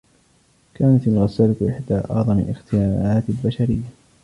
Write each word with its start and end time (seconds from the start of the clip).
كانت 0.73 1.07
الغسّالة 1.07 1.69
إحدى 1.69 1.93
أعظم 2.11 2.39
اختراعات 2.49 3.23
البشرية. 3.29 3.83